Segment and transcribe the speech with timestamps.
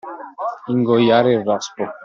[0.73, 1.85] Ingoiare il rospo.